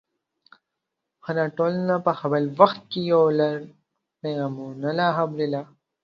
[1.25, 3.57] هره ټولنه په خپل وخت کې یو لړ
[4.21, 5.71] پیغامونه او خبرې لري.